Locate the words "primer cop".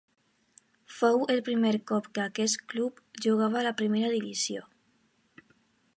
1.49-2.09